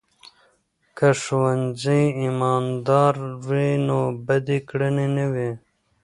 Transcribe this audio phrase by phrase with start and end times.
[0.97, 3.15] که ښوونځي امانتدار
[3.45, 5.51] وي، نو بدې کړنې نه وي.